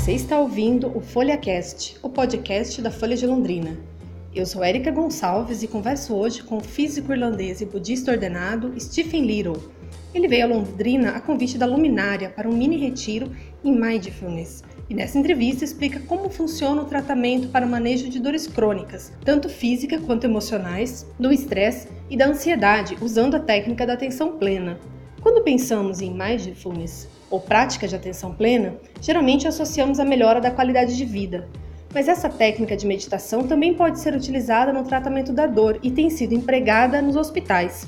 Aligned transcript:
Você 0.00 0.12
está 0.12 0.40
ouvindo 0.40 0.90
o 0.96 1.02
FolhaCast, 1.02 1.98
o 2.02 2.08
podcast 2.08 2.80
da 2.80 2.90
Folha 2.90 3.14
de 3.14 3.26
Londrina. 3.26 3.76
Eu 4.34 4.46
sou 4.46 4.64
Érica 4.64 4.90
Gonçalves 4.90 5.62
e 5.62 5.68
converso 5.68 6.14
hoje 6.14 6.42
com 6.42 6.56
o 6.56 6.64
físico 6.64 7.12
irlandês 7.12 7.60
e 7.60 7.66
budista 7.66 8.10
ordenado 8.10 8.72
Stephen 8.80 9.26
Little. 9.26 9.62
Ele 10.14 10.26
veio 10.26 10.46
a 10.46 10.48
Londrina 10.48 11.10
a 11.10 11.20
convite 11.20 11.58
da 11.58 11.66
Luminária 11.66 12.30
para 12.30 12.48
um 12.48 12.56
mini 12.56 12.78
retiro 12.78 13.30
em 13.62 13.78
Mindfulness. 13.78 14.64
E 14.88 14.94
nessa 14.94 15.18
entrevista 15.18 15.66
explica 15.66 16.00
como 16.00 16.30
funciona 16.30 16.80
o 16.80 16.86
tratamento 16.86 17.48
para 17.48 17.66
o 17.66 17.68
manejo 17.68 18.08
de 18.08 18.18
dores 18.18 18.46
crônicas, 18.46 19.12
tanto 19.22 19.50
física 19.50 19.98
quanto 19.98 20.24
emocionais, 20.24 21.06
do 21.18 21.30
estresse 21.30 21.88
e 22.08 22.16
da 22.16 22.26
ansiedade, 22.26 22.96
usando 23.02 23.34
a 23.34 23.40
técnica 23.40 23.86
da 23.86 23.92
atenção 23.92 24.38
plena. 24.38 24.80
Quando 25.20 25.42
pensamos 25.42 26.00
em 26.00 26.10
mindfulness, 26.12 27.06
ou 27.30 27.40
prática 27.40 27.86
de 27.86 27.94
atenção 27.94 28.34
plena, 28.34 28.74
geralmente 29.00 29.46
associamos 29.46 30.00
a 30.00 30.04
melhora 30.04 30.40
da 30.40 30.50
qualidade 30.50 30.96
de 30.96 31.04
vida. 31.04 31.46
Mas 31.92 32.08
essa 32.08 32.28
técnica 32.28 32.76
de 32.76 32.86
meditação 32.86 33.46
também 33.46 33.74
pode 33.74 34.00
ser 34.00 34.14
utilizada 34.14 34.72
no 34.72 34.84
tratamento 34.84 35.32
da 35.32 35.46
dor 35.46 35.78
e 35.82 35.90
tem 35.90 36.08
sido 36.08 36.34
empregada 36.34 37.02
nos 37.02 37.16
hospitais. 37.16 37.86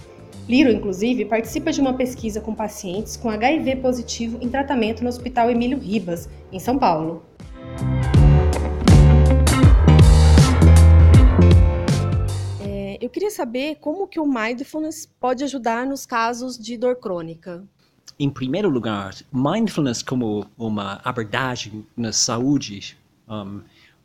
Liro, 0.48 0.70
inclusive, 0.70 1.24
participa 1.24 1.72
de 1.72 1.80
uma 1.80 1.94
pesquisa 1.94 2.40
com 2.40 2.54
pacientes 2.54 3.16
com 3.16 3.30
HIV 3.30 3.76
positivo 3.76 4.38
em 4.40 4.48
tratamento 4.48 5.02
no 5.02 5.08
Hospital 5.08 5.50
Emílio 5.50 5.78
Ribas, 5.78 6.28
em 6.50 6.58
São 6.58 6.78
Paulo. 6.78 7.22
Queria 13.12 13.30
saber 13.30 13.76
como 13.76 14.08
que 14.08 14.18
o 14.18 14.26
mindfulness 14.26 15.06
pode 15.20 15.44
ajudar 15.44 15.86
nos 15.86 16.04
casos 16.04 16.58
de 16.58 16.76
dor 16.76 16.96
crônica 16.96 17.64
em 18.18 18.30
primeiro 18.30 18.68
lugar, 18.68 19.14
mindfulness 19.32 20.02
como 20.02 20.46
uma 20.56 21.00
abordagem 21.04 21.86
na 21.96 22.12
saúde, 22.12 22.96
um, 23.28 23.60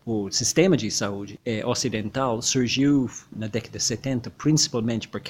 o 0.05 0.31
sistema 0.31 0.77
de 0.77 0.89
saúde 0.89 1.39
é, 1.45 1.65
ocidental 1.65 2.41
surgiu 2.41 3.09
na 3.35 3.47
década 3.47 3.77
de 3.77 3.83
70 3.83 4.29
principalmente 4.31 5.07
por 5.07 5.21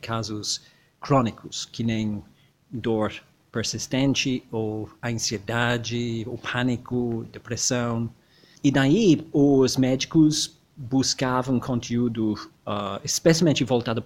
casos 0.00 0.62
crônicos, 1.00 1.66
que 1.66 1.82
nem 1.82 2.22
dor 2.70 3.12
persistente, 3.50 4.44
ou 4.52 4.88
ansiedade, 5.04 6.24
ou 6.28 6.38
pânico, 6.38 7.26
depressão. 7.32 8.08
E 8.62 8.70
daí 8.70 9.26
os 9.32 9.76
médicos 9.76 10.59
buscavam 10.82 11.60
conteúdo 11.60 12.32
uh, 12.66 12.98
especialmente 13.04 13.62
voltado 13.64 14.02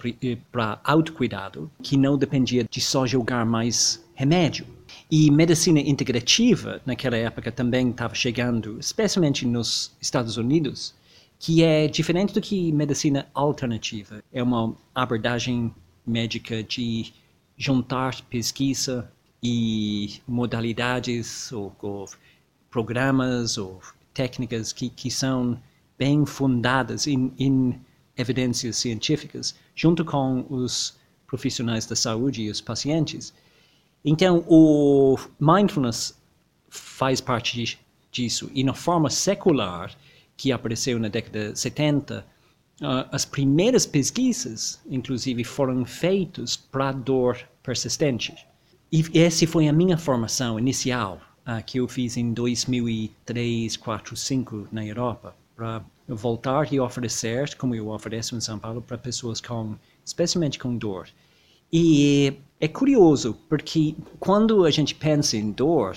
para 0.50 0.81
autocuidado, 0.83 1.70
que 1.81 1.97
não 1.97 2.19
dependia 2.19 2.66
de 2.69 2.81
só 2.81 3.06
jogar 3.06 3.47
mais 3.47 4.05
remédio. 4.12 4.66
E 5.08 5.31
medicina 5.31 5.78
integrativa, 5.78 6.81
naquela 6.84 7.16
época, 7.16 7.53
também 7.53 7.91
estava 7.91 8.16
chegando, 8.16 8.77
especialmente 8.81 9.47
nos 9.47 9.92
Estados 10.00 10.36
Unidos, 10.36 10.92
que 11.39 11.62
é 11.62 11.86
diferente 11.86 12.34
do 12.34 12.41
que 12.41 12.72
medicina 12.72 13.28
alternativa. 13.33 14.20
É 14.33 14.42
uma 14.42 14.75
abordagem 14.92 15.72
médica 16.05 16.61
de 16.64 17.12
juntar 17.56 18.20
pesquisa 18.22 19.09
e 19.41 20.14
modalidades 20.27 21.53
ou, 21.53 21.72
ou 21.81 22.06
programas 22.69 23.59
ou 23.59 23.81
técnicas 24.12 24.72
que, 24.72 24.88
que 24.88 25.09
são 25.09 25.56
bem 25.98 26.27
fundadas 26.27 27.06
em, 27.06 27.33
em 27.39 27.81
evidências 28.17 28.77
científicas, 28.77 29.55
junto 29.75 30.05
com 30.05 30.47
os 30.48 30.97
profissionais 31.27 31.87
da 31.87 31.97
saúde 31.97 32.42
e 32.42 32.50
os 32.50 32.61
pacientes, 32.61 33.33
então, 34.05 34.45
o 34.47 35.17
mindfulness 35.41 36.15
faz 36.69 37.20
parte 37.22 37.78
disso. 38.12 38.50
E 38.55 38.62
na 38.62 38.75
forma 38.75 39.09
secular, 39.09 39.97
que 40.37 40.53
apareceu 40.53 40.98
na 40.98 41.09
década 41.09 41.53
de 41.53 41.59
70, 41.59 42.27
uh, 42.83 43.09
as 43.11 43.25
primeiras 43.25 43.87
pesquisas, 43.87 44.81
inclusive, 44.91 45.43
foram 45.43 45.87
feitas 45.87 46.55
para 46.55 46.93
dor 46.93 47.38
persistente. 47.62 48.34
E 48.93 49.03
essa 49.19 49.47
foi 49.47 49.69
a 49.69 49.72
minha 49.72 49.97
formação 49.97 50.59
inicial, 50.59 51.19
uh, 51.47 51.65
que 51.65 51.78
eu 51.78 51.88
fiz 51.88 52.19
em 52.19 52.34
2003, 52.34 53.75
4, 53.78 54.16
5 54.16 54.69
na 54.71 54.84
Europa, 54.84 55.34
para 55.54 55.84
voltar 56.09 56.72
e 56.72 56.81
oferecer, 56.81 57.54
como 57.56 57.75
eu 57.75 57.88
ofereço 57.88 58.37
em 58.37 58.41
São 58.41 58.59
Paulo, 58.59 58.82
para 58.82 58.98
pessoas 58.98 59.41
com, 59.41 59.76
especialmente 60.04 60.59
com 60.59 60.76
dor. 60.76 61.09
E 61.72 62.37
é 62.60 62.69
curioso, 62.69 63.34
porque 63.48 63.94
quando 64.19 64.64
a 64.64 64.70
gente 64.70 64.94
pensa 64.94 65.37
em 65.37 65.50
dor, 65.50 65.97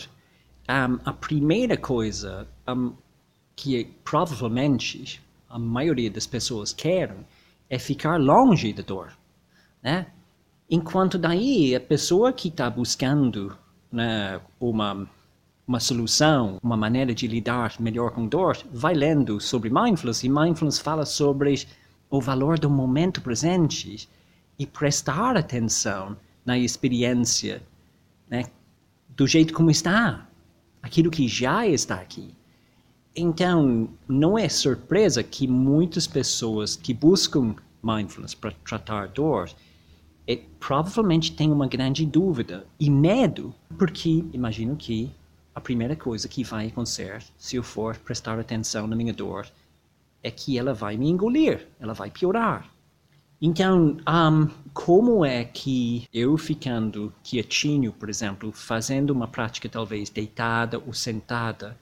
um, 0.69 0.99
a 1.05 1.13
primeira 1.13 1.77
coisa 1.77 2.47
um, 2.67 2.93
que 3.55 3.85
provavelmente 4.03 5.21
a 5.49 5.57
maioria 5.57 6.11
das 6.11 6.27
pessoas 6.27 6.73
querem 6.73 7.25
é 7.69 7.79
ficar 7.79 8.17
longe 8.19 8.73
da 8.73 8.83
dor, 8.83 9.11
né? 9.81 10.07
Enquanto 10.69 11.17
daí 11.17 11.73
a 11.75 11.79
pessoa 11.79 12.33
que 12.33 12.49
está 12.49 12.69
buscando 12.69 13.57
né, 13.91 14.41
uma 14.59 15.09
uma 15.67 15.79
solução, 15.81 16.57
uma 16.63 16.77
maneira 16.77 17.13
de 17.13 17.27
lidar 17.27 17.75
melhor 17.79 18.11
com 18.11 18.25
dor, 18.25 18.57
vai 18.71 18.93
lendo 18.93 19.39
sobre 19.41 19.69
mindfulness 19.69 20.23
e 20.23 20.29
mindfulness 20.29 20.79
fala 20.79 21.05
sobre 21.05 21.67
o 22.09 22.21
valor 22.21 22.57
do 22.57 22.69
momento 22.69 23.21
presente 23.21 24.07
e 24.57 24.65
prestar 24.65 25.35
atenção 25.35 26.15
na 26.45 26.57
experiência, 26.57 27.61
né, 28.29 28.45
do 29.09 29.27
jeito 29.27 29.53
como 29.53 29.69
está, 29.69 30.29
aquilo 30.81 31.11
que 31.11 31.27
já 31.27 31.67
está 31.67 31.95
aqui. 31.95 32.33
Então, 33.13 33.89
não 34.07 34.37
é 34.37 34.47
surpresa 34.47 35.21
que 35.21 35.47
muitas 35.47 36.07
pessoas 36.07 36.77
que 36.77 36.93
buscam 36.93 37.55
mindfulness 37.83 38.33
para 38.33 38.51
tratar 38.63 39.07
dor 39.09 39.49
é, 40.25 40.39
provavelmente 40.59 41.33
têm 41.33 41.51
uma 41.51 41.67
grande 41.67 42.05
dúvida 42.05 42.65
e 42.79 42.89
medo, 42.89 43.53
porque 43.77 44.23
imagino 44.31 44.75
que 44.75 45.11
a 45.57 45.59
primeira 45.59 45.95
coisa 45.95 46.27
que 46.27 46.43
vai 46.43 46.67
acontecer 46.67 47.23
se 47.35 47.55
eu 47.55 47.63
for 47.63 47.97
prestar 47.97 48.37
atenção 48.37 48.85
na 48.85 48.95
minha 48.95 49.11
dor 49.11 49.49
é 50.21 50.29
que 50.29 50.55
ela 50.55 50.71
vai 50.71 50.95
me 50.97 51.09
engolir, 51.09 51.67
ela 51.79 51.95
vai 51.95 52.11
piorar. 52.11 52.69
Então, 53.41 53.97
um, 54.07 54.47
como 54.71 55.25
é 55.25 55.43
que 55.43 56.07
eu 56.13 56.37
ficando 56.37 57.11
quietinho, 57.23 57.91
por 57.91 58.07
exemplo, 58.07 58.51
fazendo 58.51 59.09
uma 59.09 59.27
prática 59.27 59.67
talvez 59.67 60.11
deitada 60.11 60.77
ou 60.77 60.93
sentada, 60.93 61.75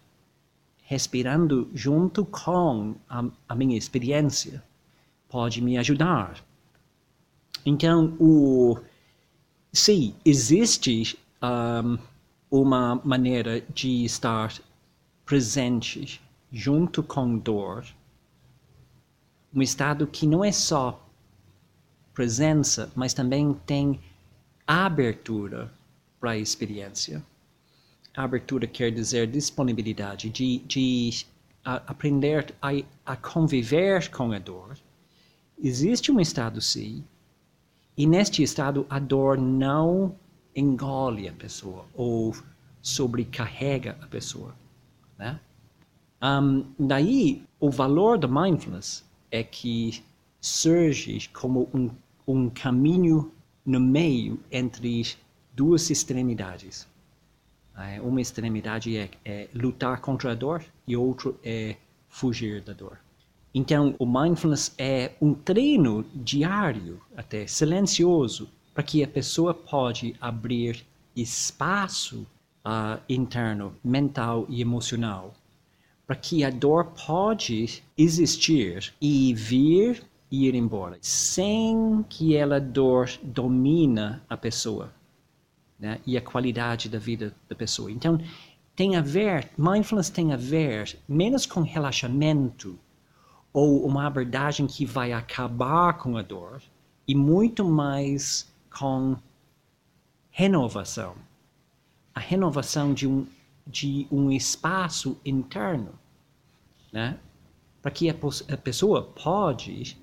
respirando 0.84 1.69
junto 1.74 2.24
com 2.24 2.96
a, 3.09 3.25
a 3.50 3.56
minha 3.56 3.78
experiência, 3.78 4.64
pode 5.28 5.62
me 5.62 5.78
ajudar? 5.78 6.41
Então, 7.66 8.16
o, 8.22 8.78
sim, 9.74 10.16
existe 10.24 11.19
um, 11.44 11.97
uma 12.62 12.96
maneira 13.04 13.62
de 13.74 14.06
estar 14.06 14.54
presente 15.26 16.22
junto 16.52 17.04
com 17.04 17.38
dor, 17.38 17.86
um 19.54 19.62
estado 19.62 20.08
que 20.08 20.26
não 20.26 20.44
é 20.44 20.52
só 20.52 21.06
presença, 22.14 22.92
mas 22.96 23.14
também 23.14 23.54
tem 23.66 24.00
abertura 24.66 25.72
para 26.20 26.32
a 26.32 26.38
experiência. 26.38 27.22
Abertura 28.16 28.66
quer 28.66 28.90
dizer 28.92 29.28
disponibilidade 29.28 30.30
de, 30.30 30.60
de 30.60 31.26
a, 31.64 31.76
aprender 31.88 32.56
a, 32.62 32.70
a 33.06 33.16
conviver 33.18 34.10
com 34.10 34.32
a 34.32 34.40
dor. 34.40 34.78
Existe 35.62 36.10
um 36.10 36.22
estado 36.22 36.62
sim, 36.62 37.04
e 37.98 38.06
neste 38.06 38.44
estado 38.44 38.86
a 38.90 39.00
dor 39.00 39.38
não 39.38 40.16
engole 40.56 41.28
a 41.28 41.34
pessoa 41.34 41.86
ou 41.94 42.36
sobrecarrega 42.82 43.98
a 44.02 44.08
pessoa. 44.08 44.56
Né? 45.18 45.40
Um, 46.22 46.66
daí, 46.79 47.44
o 47.59 47.70
valor 47.70 48.18
da 48.18 48.28
mindfulness 48.28 49.03
é 49.32 49.44
que 49.44 50.03
surge 50.40 51.29
como 51.34 51.70
um 51.74 51.90
um 52.28 52.50
caminho 52.50 53.32
no 53.66 53.79
meio 53.79 54.40
entre 54.52 55.16
duas 55.53 55.90
extremidades. 55.90 56.88
Uma 58.02 58.22
extremidade 58.22 58.96
é, 58.97 59.09
é 59.24 59.50
lutar 59.53 60.00
contra 60.00 60.32
a 60.32 60.35
dor 60.35 60.64
e 60.88 60.96
outra 60.96 61.34
é 61.44 61.76
fugir 62.08 62.62
da 62.62 62.72
dor. 62.72 62.97
Então, 63.53 63.96
o 64.00 64.06
mindfulness 64.06 64.74
é 64.78 65.12
um 65.22 65.34
treino 65.34 66.06
diário, 66.14 67.02
até 67.16 67.47
silencioso, 67.47 68.50
para 68.76 68.84
que 68.84 69.02
a 69.02 69.08
pessoa 69.08 69.54
pode 69.54 70.16
abrir 70.20 70.86
espaço 71.16 72.28
uh, 72.66 73.02
interno, 73.08 73.74
mental 73.82 74.46
e 74.50 74.62
emocional, 74.62 75.34
para 76.06 76.18
que 76.18 76.44
a 76.44 76.50
dor 76.50 76.92
pode 77.08 77.82
existir 77.98 78.94
e 79.02 79.34
vir 79.34 80.04
ir 80.30 80.54
embora, 80.54 80.98
sem 81.00 82.06
que 82.10 82.36
ela 82.36 82.60
dor 82.60 83.10
domina 83.24 84.22
a 84.30 84.36
pessoa 84.36 84.94
né? 85.80 86.02
e 86.06 86.18
a 86.18 86.22
qualidade 86.22 86.90
da 86.90 87.00
vida 87.00 87.34
da 87.48 87.56
pessoa. 87.56 87.90
Então, 87.90 88.20
tem 88.76 88.98
a 88.98 89.02
ver, 89.02 89.50
mindfulness 89.58 90.10
tem 90.10 90.34
a 90.34 90.38
ver 90.38 91.00
menos 91.08 91.46
com 91.46 91.62
relaxamento 91.62 92.78
ou 93.54 93.86
uma 93.86 94.06
abordagem 94.06 94.68
que 94.68 94.86
vai 94.86 95.14
acabar 95.14 95.94
com 95.98 96.18
a 96.18 96.22
dor 96.22 96.62
e 97.08 97.16
muito 97.16 97.64
mais 97.64 98.54
com 98.78 99.18
renovação. 100.30 101.16
A 102.14 102.20
renovação 102.20 102.94
de 102.94 103.08
um, 103.08 103.26
de 103.66 104.08
um 104.12 104.32
espaço 104.32 105.18
interno, 105.26 105.94
né? 106.92 107.18
Para 107.82 107.92
que 107.92 108.10
a, 108.10 108.16
a 108.54 108.58
pessoa 108.58 109.04
pode, 109.04 109.98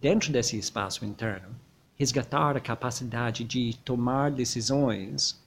dentro 0.00 0.32
desse 0.32 0.56
espaço 0.58 1.04
interno, 1.04 1.48
resgatar 1.96 2.56
a 2.56 2.60
capacidade 2.60 3.44
de 3.44 3.76
tomar 3.84 4.30
decisões 4.30 5.40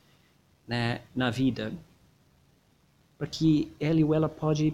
né, 0.68 1.02
na 1.16 1.30
vida, 1.30 1.74
para 3.18 3.28
que 3.28 3.72
ele 3.80 4.04
ou 4.04 4.14
ela 4.14 4.30
pode 4.30 4.74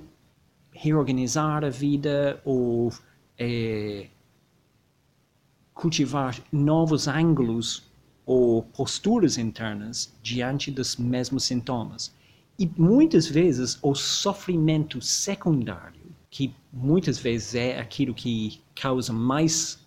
reorganizar 0.71 1.63
a 1.63 1.69
vida 1.69 2.41
ou 2.45 2.91
é, 3.37 4.07
cultivar 5.73 6.39
novos 6.51 7.07
ângulos 7.07 7.90
ou 8.25 8.63
posturas 8.63 9.37
internas 9.37 10.13
diante 10.21 10.71
dos 10.71 10.95
mesmos 10.95 11.43
sintomas. 11.43 12.13
E 12.57 12.69
muitas 12.77 13.27
vezes 13.27 13.79
o 13.81 13.95
sofrimento 13.95 15.01
secundário, 15.01 16.01
que 16.29 16.53
muitas 16.71 17.17
vezes 17.17 17.55
é 17.55 17.79
aquilo 17.79 18.13
que 18.13 18.61
causa 18.75 19.11
mais 19.11 19.79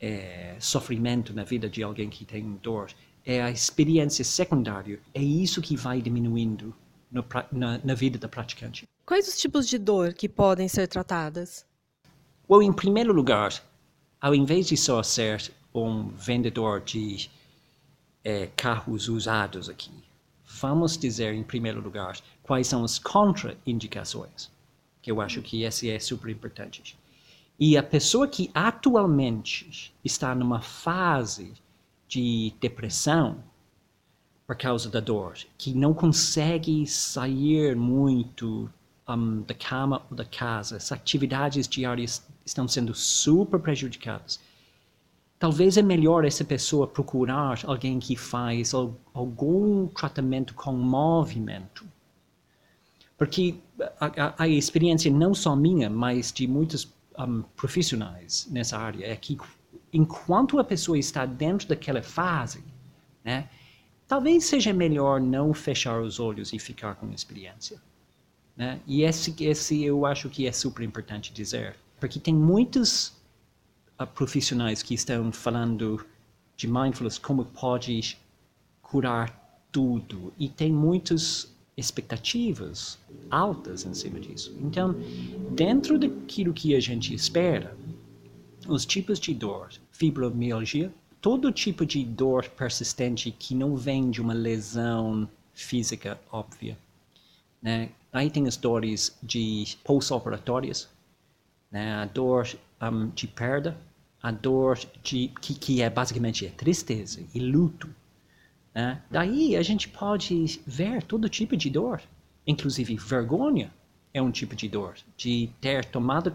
é, 0.00 0.56
sofrimento 0.58 1.32
na 1.32 1.44
vida 1.44 1.68
de 1.68 1.82
alguém 1.82 2.08
que 2.08 2.24
tem 2.24 2.58
dor, 2.62 2.90
é 3.24 3.42
a 3.42 3.50
experiência 3.50 4.24
secundária, 4.24 4.98
é 5.14 5.22
isso 5.22 5.60
que 5.60 5.76
vai 5.76 6.00
diminuindo 6.00 6.74
no, 7.10 7.24
na, 7.52 7.78
na, 7.84 7.94
vida 7.94 8.18
da 8.18 8.28
praticante. 8.28 8.88
Quais 9.04 9.28
os 9.28 9.38
tipos 9.38 9.68
de 9.68 9.78
dor 9.78 10.14
que 10.14 10.28
podem 10.28 10.68
ser 10.68 10.88
tratadas? 10.88 11.66
Well, 12.48 12.62
em 12.62 12.72
primeiro 12.72 13.12
lugar, 13.12 13.62
ao 14.20 14.34
invés 14.34 14.66
de 14.66 14.76
só 14.76 15.02
ser 15.02 15.52
um 15.74 16.08
vendedor 16.08 16.80
de 16.80 17.30
é, 18.24 18.46
carros 18.56 19.08
usados 19.08 19.68
aqui, 19.68 19.90
vamos 20.60 20.96
dizer 20.96 21.34
em 21.34 21.42
primeiro 21.42 21.80
lugar 21.80 22.18
quais 22.42 22.66
são 22.66 22.84
as 22.84 22.98
contraindicações, 22.98 24.50
que 25.00 25.10
eu 25.10 25.20
acho 25.20 25.40
que 25.42 25.62
esse 25.62 25.88
é 25.90 25.98
super 25.98 26.30
importante. 26.30 26.98
E 27.58 27.76
a 27.76 27.82
pessoa 27.82 28.26
que 28.26 28.50
atualmente 28.54 29.94
está 30.04 30.34
numa 30.34 30.60
fase 30.60 31.52
de 32.08 32.52
depressão 32.60 33.42
por 34.46 34.56
causa 34.56 34.90
da 34.90 34.98
dor, 34.98 35.34
que 35.56 35.72
não 35.72 35.94
consegue 35.94 36.86
sair 36.86 37.76
muito 37.76 38.68
um, 39.08 39.42
da 39.42 39.54
cama 39.54 40.02
ou 40.10 40.16
da 40.16 40.24
casa, 40.24 40.76
as 40.76 40.90
atividades 40.90 41.68
diárias 41.68 42.26
estão 42.44 42.66
sendo 42.66 42.92
super 42.94 43.60
prejudicadas. 43.60 44.40
Talvez 45.40 45.78
é 45.78 45.82
melhor 45.82 46.26
essa 46.26 46.44
pessoa 46.44 46.86
procurar 46.86 47.62
alguém 47.64 47.98
que 47.98 48.14
faz 48.14 48.74
algum 48.74 49.86
tratamento 49.86 50.52
com 50.52 50.70
movimento. 50.70 51.86
Porque 53.16 53.54
a, 53.98 54.06
a, 54.06 54.42
a 54.44 54.48
experiência 54.48 55.10
não 55.10 55.32
só 55.32 55.56
minha, 55.56 55.88
mas 55.88 56.30
de 56.30 56.46
muitos 56.46 56.92
um, 57.18 57.40
profissionais 57.56 58.46
nessa 58.50 58.76
área 58.76 59.06
é 59.06 59.16
que 59.16 59.38
enquanto 59.90 60.58
a 60.58 60.64
pessoa 60.64 60.98
está 60.98 61.24
dentro 61.24 61.66
daquela 61.66 62.02
fase, 62.02 62.62
né, 63.24 63.48
talvez 64.06 64.44
seja 64.44 64.74
melhor 64.74 65.22
não 65.22 65.54
fechar 65.54 66.02
os 66.02 66.20
olhos 66.20 66.52
e 66.52 66.58
ficar 66.58 66.96
com 66.96 67.06
a 67.06 67.14
experiência. 67.14 67.80
Né? 68.54 68.78
E 68.86 69.04
esse, 69.04 69.34
esse 69.42 69.82
eu 69.82 70.04
acho 70.04 70.28
que 70.28 70.46
é 70.46 70.52
super 70.52 70.82
importante 70.82 71.32
dizer, 71.32 71.76
porque 71.98 72.20
tem 72.20 72.34
muitos 72.34 73.18
uh, 74.00 74.06
profissionais 74.06 74.82
que 74.82 74.94
estão 74.94 75.30
falando 75.30 76.04
de 76.56 76.66
mindfulness 76.66 77.18
como 77.18 77.44
pode 77.44 78.18
curar 78.82 79.38
tudo 79.70 80.32
e 80.38 80.48
tem 80.48 80.72
muitas 80.72 81.54
expectativas 81.76 82.98
altas 83.30 83.84
em 83.84 83.94
cima 83.94 84.20
disso. 84.20 84.54
Então, 84.60 84.94
dentro 85.52 85.98
daquilo 85.98 86.52
que 86.52 86.74
a 86.74 86.80
gente 86.80 87.14
espera, 87.14 87.76
os 88.68 88.84
tipos 88.84 89.18
de 89.18 89.32
dor, 89.32 89.70
fibromialgia, 89.90 90.92
todo 91.20 91.52
tipo 91.52 91.86
de 91.86 92.04
dor 92.04 92.48
persistente 92.50 93.30
que 93.30 93.54
não 93.54 93.76
vem 93.76 94.10
de 94.10 94.20
uma 94.20 94.34
lesão 94.34 95.28
física 95.54 96.20
óbvia. 96.30 96.76
Né? 97.62 97.90
Aí 98.12 98.30
tem 98.30 98.46
as 98.46 98.56
dores 98.56 99.16
de 99.22 99.76
pós-operatórias, 99.84 100.88
né? 101.70 101.94
a 101.94 102.04
dor 102.06 102.48
um, 102.80 103.08
de 103.08 103.26
perda, 103.26 103.76
a 104.22 104.30
dor 104.30 104.78
de, 105.02 105.28
que, 105.40 105.54
que 105.54 105.82
é 105.82 105.88
basicamente 105.88 106.46
é 106.46 106.50
tristeza 106.50 107.20
e 107.34 107.40
luto. 107.40 107.88
Né? 108.74 109.02
Daí 109.10 109.56
a 109.56 109.62
gente 109.62 109.88
pode 109.88 110.60
ver 110.66 111.02
todo 111.02 111.28
tipo 111.28 111.56
de 111.56 111.70
dor, 111.70 112.00
inclusive 112.46 112.96
vergonha 112.96 113.72
é 114.12 114.20
um 114.20 114.30
tipo 114.30 114.56
de 114.56 114.68
dor, 114.68 114.96
de 115.16 115.50
ter 115.60 115.84
tomado 115.84 116.34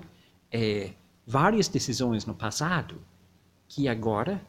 é, 0.52 0.92
várias 1.26 1.68
decisões 1.68 2.26
no 2.26 2.34
passado 2.34 3.02
que 3.68 3.88
agora 3.88 4.42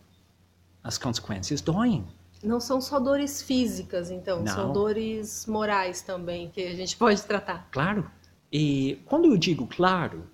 as 0.83 0.97
consequências 0.97 1.61
doem. 1.61 2.05
Não 2.43 2.61
são 2.61 2.81
só 2.81 3.01
dores 3.01 3.43
físicas, 3.43 4.11
então, 4.11 4.41
Não. 4.41 4.55
são 4.55 4.73
dores 4.73 5.47
morais 5.47 6.03
também 6.03 6.49
que 6.51 6.63
a 6.63 6.75
gente 6.75 6.97
pode 6.97 7.21
tratar. 7.23 7.69
Claro. 7.73 8.09
E 8.53 9.01
quando 9.07 9.25
eu 9.27 9.37
digo 9.37 9.67
claro, 9.67 10.25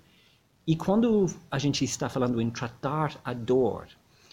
e 0.65 0.75
quando 0.75 1.25
a 1.51 1.59
gente 1.59 1.83
está 1.83 2.07
falando 2.07 2.39
em 2.39 2.49
tratar 2.49 3.19
a 3.23 3.33
dor, 3.33 3.87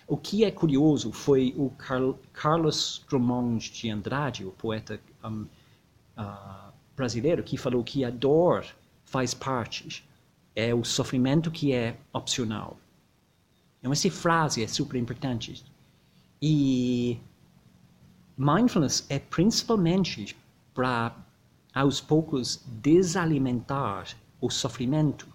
o 0.06 0.16
que 0.16 0.44
é 0.44 0.50
curioso 0.50 1.12
foi 1.12 1.54
o 1.56 1.70
Carl, 1.70 2.14
Carlos 2.32 3.04
Drummond 3.08 3.70
de 3.72 3.90
Andrade, 3.90 4.44
o 4.44 4.52
poeta 4.52 5.00
um, 5.24 5.42
uh, 6.18 6.72
brasileiro, 6.96 7.42
que 7.42 7.56
falou 7.56 7.82
que 7.82 8.04
a 8.04 8.10
dor 8.10 8.64
faz 9.04 9.34
parte, 9.34 10.04
é 10.54 10.74
o 10.74 10.84
sofrimento 10.84 11.50
que 11.50 11.72
é 11.72 11.96
opcional. 12.12 12.76
Então, 13.78 13.92
essa 13.92 14.10
frase 14.10 14.62
é 14.62 14.68
super 14.68 14.98
importante. 14.98 15.64
E 16.40 17.18
mindfulness 18.36 19.06
é 19.08 19.18
principalmente 19.18 20.36
para, 20.74 21.16
aos 21.74 22.00
poucos, 22.00 22.62
desalimentar 22.66 24.16
o 24.40 24.48
sofrimento 24.50 25.26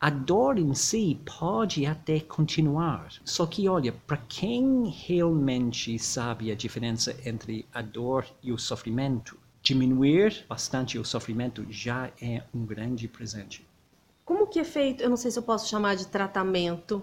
a 0.00 0.10
dor 0.10 0.58
em 0.58 0.74
si 0.74 1.18
pode 1.38 1.86
até 1.86 2.20
continuar. 2.20 3.08
Só 3.24 3.46
que, 3.46 3.68
olha, 3.68 3.92
para 4.06 4.18
quem 4.18 4.88
realmente 4.88 5.98
sabe 5.98 6.50
a 6.50 6.54
diferença 6.54 7.16
entre 7.24 7.66
a 7.72 7.80
dor 7.80 8.26
e 8.42 8.52
o 8.52 8.58
sofrimento, 8.58 9.38
diminuir 9.62 10.44
bastante 10.48 10.98
o 10.98 11.04
sofrimento 11.04 11.66
já 11.70 12.10
é 12.20 12.42
um 12.54 12.64
grande 12.64 13.08
presente. 13.08 13.66
Como 14.24 14.46
que 14.46 14.58
é 14.58 14.64
feito, 14.64 15.02
eu 15.02 15.08
não 15.08 15.16
sei 15.16 15.30
se 15.30 15.38
eu 15.38 15.42
posso 15.42 15.68
chamar 15.68 15.96
de 15.96 16.06
tratamento, 16.06 17.02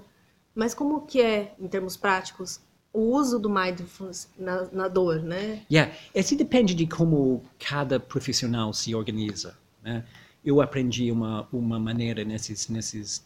mas 0.53 0.73
como 0.73 1.01
que 1.01 1.21
é, 1.21 1.55
em 1.59 1.67
termos 1.67 1.97
práticos, 1.97 2.59
o 2.93 2.99
uso 2.99 3.39
do 3.39 3.49
mindfulness 3.49 4.29
na, 4.37 4.67
na 4.71 4.87
dor, 4.87 5.21
né? 5.21 5.65
Yeah, 5.71 5.91
esse 6.13 6.35
depende 6.35 6.75
de 6.75 6.85
como 6.85 7.43
cada 7.57 7.99
profissional 7.99 8.71
se 8.71 8.93
organiza, 8.93 9.57
né? 9.81 10.05
Eu 10.43 10.59
aprendi 10.61 11.11
uma, 11.11 11.47
uma 11.51 11.79
maneira 11.79 12.23
nesses, 12.25 12.67
nesses 12.67 13.25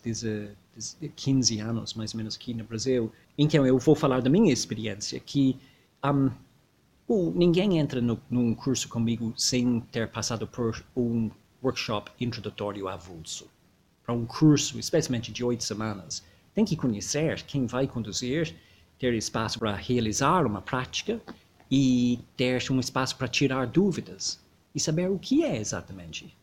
15 1.15 1.59
anos, 1.59 1.93
mais 1.95 2.13
ou 2.13 2.17
menos, 2.17 2.35
aqui 2.35 2.53
no 2.53 2.63
Brasil. 2.63 3.11
Então, 3.37 3.65
eu 3.65 3.79
vou 3.79 3.95
falar 3.95 4.21
da 4.21 4.29
minha 4.29 4.53
experiência, 4.53 5.19
que 5.19 5.57
um, 6.03 7.31
ninguém 7.31 7.79
entra 7.79 7.99
no, 7.99 8.21
num 8.29 8.53
curso 8.53 8.87
comigo 8.87 9.33
sem 9.35 9.79
ter 9.91 10.07
passado 10.09 10.45
por 10.45 10.83
um 10.95 11.31
workshop 11.63 12.11
introdutório 12.19 12.87
avulso. 12.87 13.47
Para 14.03 14.13
um 14.13 14.25
curso, 14.25 14.79
especialmente 14.79 15.31
de 15.31 15.43
oito 15.43 15.63
semanas, 15.63 16.23
tem 16.53 16.63
que 16.63 16.75
conhecer 16.75 17.43
quem 17.43 17.65
vai 17.65 17.87
conduzir, 17.87 18.55
ter 18.99 19.13
espaço 19.13 19.59
para 19.59 19.75
realizar 19.75 20.45
uma 20.45 20.61
prática 20.61 21.19
e 21.69 22.19
ter 22.35 22.63
um 22.71 22.79
espaço 22.79 23.15
para 23.17 23.27
tirar 23.27 23.65
dúvidas 23.67 24.39
e 24.73 24.79
saber 24.79 25.09
o 25.09 25.19
que 25.19 25.43
é 25.43 25.57
exatamente. 25.57 26.35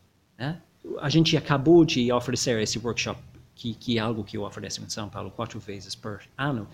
Né? 0.45 0.61
A 1.01 1.09
gente 1.09 1.37
acabou 1.37 1.85
de 1.85 2.13
oferecer 2.13 2.61
esse 2.61 2.79
workshop, 2.79 3.21
que, 3.55 3.75
que 3.75 3.99
é 3.99 4.01
algo 4.01 4.23
que 4.23 4.37
eu 4.37 4.43
ofereço 4.43 4.83
em 4.83 4.89
São 4.89 5.09
Paulo 5.09 5.31
quatro 5.31 5.59
vezes 5.59 5.95
por 5.95 6.21
ano, 6.37 6.69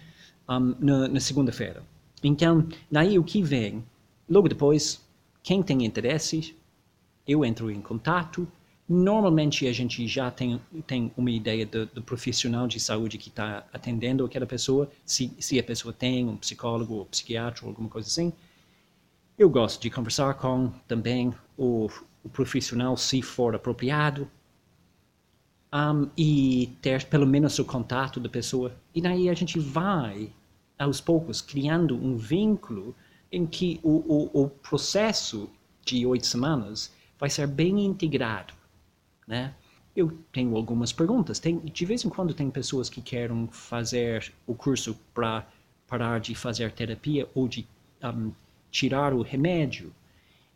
um, 0.49 0.75
na, 0.81 1.09
na 1.09 1.21
segunda-feira. 1.21 1.83
Então, 2.23 2.67
daí 2.91 3.19
o 3.19 3.25
que 3.25 3.43
vem, 3.43 3.85
logo 4.29 4.49
depois, 4.49 5.01
quem 5.43 5.63
tem 5.63 5.85
interesse, 5.85 6.55
eu 7.27 7.45
entro 7.45 7.71
em 7.71 7.81
contato. 7.81 8.47
Normalmente 8.89 9.67
a 9.69 9.73
gente 9.73 10.07
já 10.09 10.31
tem, 10.31 10.61
tem 10.87 11.13
uma 11.17 11.31
ideia 11.31 11.65
do, 11.65 11.87
do 11.87 12.03
profissional 12.03 12.67
de 12.67 12.81
saúde 12.81 13.17
que 13.17 13.29
está 13.29 13.65
atendendo 13.73 14.25
aquela 14.25 14.47
pessoa, 14.47 14.91
se, 15.07 15.33
se 15.39 15.59
a 15.59 15.63
pessoa 15.63 15.95
tem 15.95 16.27
um 16.27 16.37
psicólogo 16.37 16.95
ou 16.95 17.07
psiquiatra 17.07 17.65
ou 17.65 17.71
alguma 17.71 17.89
coisa 17.89 18.09
assim. 18.09 18.33
Eu 19.39 19.49
gosto 19.49 19.81
de 19.81 19.89
conversar 19.89 20.35
com 20.35 20.73
também 20.89 21.33
o 21.57 21.89
o 22.25 22.29
profissional 22.29 22.97
se 22.97 23.23
for 23.23 23.55
apropriado 23.55 24.31
um, 25.73 26.09
e 26.17 26.77
ter 26.83 27.05
pelo 27.07 27.27
menos 27.27 27.59
o 27.59 27.65
contato 27.65 28.19
da 28.21 28.29
pessoa. 28.29 28.75
E 28.95 29.01
daí 29.01 29.29
a 29.29 29.35
gente 29.35 29.59
vai, 29.59 30.33
aos 30.79 31.01
poucos, 31.01 31.41
criando 31.41 31.95
um 31.97 32.17
vínculo 32.17 32.95
em 33.31 33.47
que 33.47 33.81
o, 33.83 33.91
o, 33.91 34.43
o 34.45 34.49
processo 34.49 35.49
de 35.85 36.05
oito 36.05 36.27
semanas 36.27 36.93
vai 37.19 37.31
ser 37.31 37.47
bem 37.47 37.85
integrado, 37.85 38.55
né? 39.27 39.55
Eu 39.95 40.17
tenho 40.33 40.57
algumas 40.57 40.93
perguntas. 40.93 41.39
Tem, 41.39 41.59
de 41.59 41.85
vez 41.85 42.05
em 42.05 42.09
quando 42.09 42.33
tem 42.33 42.49
pessoas 42.49 42.89
que 42.89 43.03
querem 43.03 43.49
fazer 43.51 44.33
o 44.47 44.55
curso 44.55 44.97
para 45.13 45.47
parar 45.87 46.21
de 46.21 46.35
fazer 46.35 46.71
terapia 46.73 47.29
ou 47.35 47.49
de 47.49 47.67
um, 48.03 48.31
tirar 48.71 49.13
o 49.13 49.21
remédio. 49.21 49.93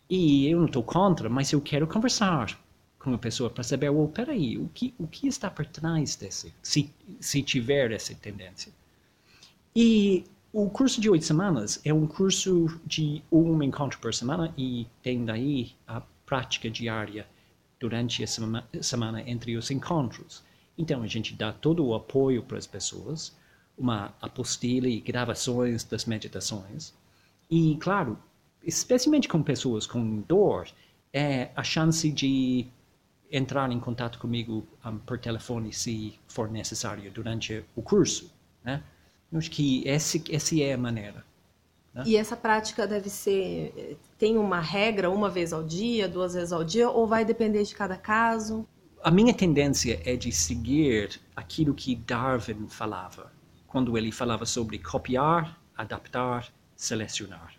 E 0.08 0.46
eu 0.48 0.58
não 0.58 0.66
estou 0.66 0.82
contra, 0.82 1.28
mas 1.28 1.52
eu 1.52 1.60
quero 1.60 1.86
conversar 1.86 2.58
com 2.98 3.14
a 3.14 3.18
pessoa 3.18 3.50
para 3.50 3.62
saber, 3.62 3.90
oh, 3.90 4.08
peraí, 4.08 4.56
o 4.56 4.68
que, 4.72 4.94
o 4.98 5.06
que 5.06 5.26
está 5.26 5.50
por 5.50 5.66
trás 5.66 6.16
desse, 6.16 6.54
se, 6.62 6.90
se 7.20 7.42
tiver 7.42 7.92
essa 7.92 8.14
tendência. 8.14 8.72
E 9.76 10.24
o 10.52 10.70
curso 10.70 11.00
de 11.00 11.10
oito 11.10 11.24
semanas 11.24 11.80
é 11.84 11.92
um 11.92 12.06
curso 12.06 12.80
de 12.86 13.22
um 13.30 13.62
encontro 13.62 13.98
por 13.98 14.14
semana 14.14 14.54
e 14.56 14.86
tem 15.02 15.24
daí 15.24 15.72
a 15.86 16.00
prática 16.24 16.70
diária 16.70 17.26
durante 17.78 18.22
a 18.22 18.26
semana, 18.26 18.66
semana 18.80 19.28
entre 19.28 19.56
os 19.56 19.70
encontros. 19.70 20.42
Então 20.78 21.02
a 21.02 21.06
gente 21.06 21.34
dá 21.34 21.52
todo 21.52 21.84
o 21.84 21.94
apoio 21.94 22.42
para 22.42 22.56
as 22.56 22.66
pessoas, 22.66 23.36
uma 23.76 24.14
apostila 24.20 24.88
e 24.88 25.00
gravações 25.00 25.84
das 25.84 26.04
meditações. 26.04 26.94
E, 27.50 27.76
claro, 27.80 28.18
especialmente 28.66 29.28
com 29.28 29.42
pessoas 29.42 29.86
com 29.86 30.20
dor, 30.22 30.68
é 31.12 31.50
a 31.54 31.62
chance 31.62 32.10
de 32.10 32.66
entrar 33.30 33.70
em 33.70 33.80
contato 33.80 34.18
comigo 34.18 34.66
um, 34.84 34.98
por 34.98 35.18
telefone 35.18 35.72
se 35.72 36.18
for 36.28 36.50
necessário 36.50 37.10
durante 37.10 37.64
o 37.74 37.82
curso, 37.82 38.32
né? 38.62 38.82
Eu 39.32 39.38
acho 39.38 39.50
que 39.50 39.82
esse, 39.86 40.22
essa 40.30 40.60
é 40.60 40.72
a 40.72 40.78
maneira. 40.78 41.24
Né? 41.92 42.04
E 42.06 42.16
essa 42.16 42.36
prática 42.36 42.86
deve 42.86 43.10
ser, 43.10 43.98
tem 44.16 44.36
uma 44.36 44.60
regra, 44.60 45.10
uma 45.10 45.28
vez 45.28 45.52
ao 45.52 45.62
dia, 45.62 46.08
duas 46.08 46.34
vezes 46.34 46.52
ao 46.52 46.62
dia, 46.62 46.88
ou 46.88 47.06
vai 47.06 47.24
depender 47.24 47.62
de 47.64 47.74
cada 47.74 47.96
caso? 47.96 48.66
A 49.02 49.10
minha 49.10 49.34
tendência 49.34 50.00
é 50.04 50.16
de 50.16 50.30
seguir 50.30 51.20
aquilo 51.34 51.74
que 51.74 51.96
Darwin 51.96 52.68
falava, 52.68 53.32
quando 53.66 53.98
ele 53.98 54.12
falava 54.12 54.46
sobre 54.46 54.78
copiar, 54.78 55.60
adaptar, 55.76 56.52
selecionar. 56.76 57.54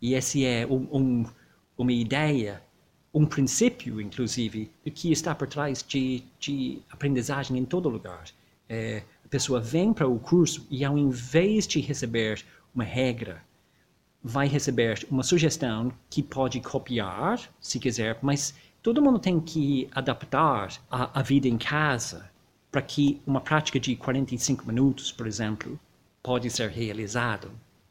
E 0.00 0.14
essa 0.14 0.38
é 0.40 0.66
um, 0.66 0.88
um, 0.92 1.24
uma 1.76 1.92
ideia 1.92 2.62
um 3.16 3.24
princípio, 3.24 3.98
inclusive, 3.98 4.70
que 4.94 5.10
está 5.10 5.34
por 5.34 5.48
trás 5.48 5.82
de, 5.82 6.22
de 6.38 6.82
aprendizagem 6.90 7.56
em 7.56 7.64
todo 7.64 7.88
lugar. 7.88 8.24
É, 8.68 9.02
a 9.24 9.28
pessoa 9.28 9.58
vem 9.58 9.94
para 9.94 10.06
o 10.06 10.18
curso 10.18 10.66
e, 10.70 10.84
ao 10.84 10.98
invés 10.98 11.66
de 11.66 11.80
receber 11.80 12.44
uma 12.74 12.84
regra, 12.84 13.42
vai 14.22 14.46
receber 14.46 15.06
uma 15.10 15.22
sugestão 15.22 15.90
que 16.10 16.22
pode 16.22 16.60
copiar, 16.60 17.40
se 17.58 17.78
quiser, 17.78 18.18
mas 18.20 18.54
todo 18.82 19.00
mundo 19.00 19.18
tem 19.18 19.40
que 19.40 19.88
adaptar 19.92 20.72
a, 20.90 21.18
a 21.20 21.22
vida 21.22 21.48
em 21.48 21.56
casa 21.56 22.28
para 22.70 22.82
que 22.82 23.18
uma 23.26 23.40
prática 23.40 23.80
de 23.80 23.96
45 23.96 24.66
minutos, 24.66 25.10
por 25.10 25.26
exemplo, 25.26 25.80
pode 26.22 26.50
ser 26.50 26.68
realizada, 26.68 27.48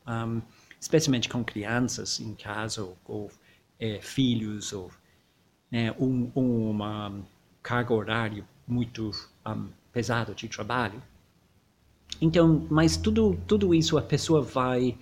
um, 0.08 0.40
especialmente 0.80 1.30
com 1.30 1.44
crianças 1.44 2.20
em 2.20 2.34
casa 2.36 2.84
ou, 2.84 2.98
ou 3.06 3.32
é, 3.80 4.00
filhos 4.02 4.74
ou 4.74 4.92
né, 5.72 5.94
um, 6.00 6.32
uma 6.36 7.14
carga 7.62 7.94
horária 7.94 8.46
muito 8.68 9.12
um, 9.46 9.68
pesada 9.92 10.34
de 10.34 10.48
trabalho. 10.48 11.02
Então, 12.22 12.66
mas 12.70 12.96
tudo, 12.96 13.38
tudo 13.48 13.74
isso 13.74 13.98
a 13.98 14.02
pessoa 14.02 14.42
vai 14.42 14.98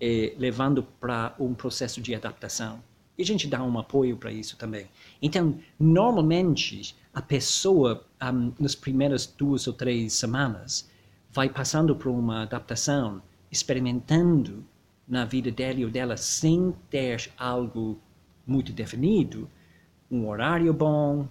eh, 0.00 0.34
levando 0.38 0.82
para 0.82 1.34
um 1.38 1.52
processo 1.52 2.00
de 2.00 2.14
adaptação. 2.14 2.82
E 3.18 3.22
a 3.22 3.26
gente 3.26 3.46
dá 3.46 3.62
um 3.62 3.78
apoio 3.78 4.16
para 4.16 4.32
isso 4.32 4.56
também. 4.56 4.88
Então, 5.20 5.58
normalmente, 5.78 6.96
a 7.12 7.20
pessoa, 7.20 8.06
um, 8.22 8.52
nas 8.58 8.74
primeiras 8.74 9.26
duas 9.26 9.66
ou 9.66 9.74
três 9.74 10.14
semanas, 10.14 10.88
vai 11.30 11.50
passando 11.50 11.94
por 11.94 12.08
uma 12.08 12.44
adaptação, 12.44 13.20
experimentando 13.52 14.64
na 15.10 15.24
vida 15.24 15.50
dele 15.50 15.84
ou 15.84 15.90
dela 15.90 16.16
sem 16.16 16.72
ter 16.88 17.32
algo 17.36 18.00
muito 18.46 18.72
definido, 18.72 19.50
um 20.08 20.28
horário 20.28 20.72
bom, 20.72 21.28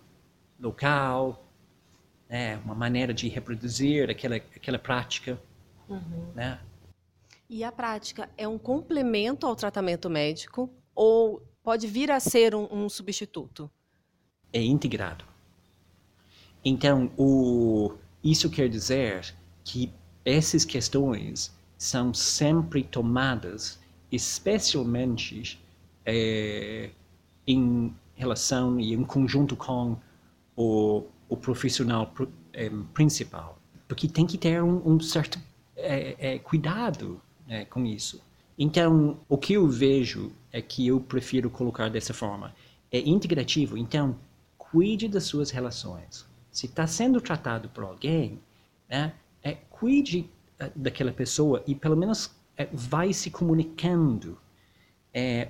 local, 0.60 1.46
né, 2.30 2.58
uma 2.58 2.76
maneira 2.76 3.14
de 3.14 3.30
reproduzir 3.30 4.10
aquela, 4.10 4.36
aquela 4.36 4.78
prática. 4.78 5.42
Uhum. 5.88 6.32
Né? 6.36 6.60
E 7.50 7.64
a 7.64 7.72
prática 7.72 8.30
é 8.38 8.46
um 8.46 8.58
complemento 8.58 9.48
ao 9.48 9.56
tratamento 9.56 10.10
médico 10.10 10.70
ou 10.94 11.42
pode 11.64 11.88
vir 11.88 12.12
a 12.12 12.20
ser 12.20 12.54
um, 12.54 12.68
um 12.70 12.90
substituto? 12.90 13.72
É 14.52 14.62
integrado. 14.62 15.24
Então, 16.66 17.10
o, 17.18 17.94
isso 18.22 18.50
quer 18.50 18.68
dizer 18.68 19.34
que 19.64 19.92
essas 20.26 20.66
questões 20.66 21.58
são 21.80 22.14
sempre 22.14 22.84
tomadas, 22.84 23.80
especialmente 24.12 25.58
é, 26.06 26.90
em 27.48 27.96
relação 28.16 28.78
e 28.78 28.94
em 28.94 29.04
conjunto 29.06 29.56
com 29.56 29.98
o, 30.58 31.06
o 31.30 31.38
profissional 31.38 32.14
é, 32.52 32.70
principal, 32.94 33.58
porque 33.88 34.10
tem 34.10 34.28
que 34.28 34.38
ter 34.38 34.62
um, 34.62 34.86
um 34.86 35.00
certo 35.00 35.40
é, 35.78 36.38
cuidado 36.40 37.22
né, 37.48 37.64
com 37.64 37.86
isso. 37.86 38.22
Então, 38.58 39.18
o 39.30 39.38
que 39.38 39.54
eu 39.54 39.66
vejo 39.66 40.34
é 40.52 40.62
que 40.62 40.86
eu 40.86 41.00
prefiro 41.00 41.50
colocar 41.50 41.90
dessa 41.90 42.14
forma. 42.14 42.54
É 42.92 43.00
integrativo, 43.00 43.78
então, 43.78 44.18
cuide 44.58 45.08
das 45.08 45.24
suas 45.24 45.50
relações. 45.50 46.28
Se 46.52 46.66
está 46.66 46.86
sendo 46.86 47.22
tratado 47.22 47.70
por 47.70 47.86
alguém, 47.86 48.38
né, 48.90 49.14
é, 49.42 49.54
cuide 49.54 50.30
daquela 50.76 51.12
pessoa 51.12 51.64
e 51.66 51.74
pelo 51.74 51.96
menos 51.96 52.32
é, 52.58 52.68
vai 52.72 53.14
se 53.14 53.32
comunicando 53.32 54.38
é, 55.14 55.50